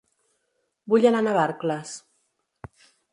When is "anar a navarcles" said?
1.09-1.91